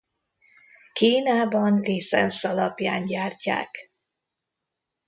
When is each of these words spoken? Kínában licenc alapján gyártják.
Kínában 0.93 1.79
licenc 1.79 2.43
alapján 2.43 3.05
gyártják. 3.05 3.91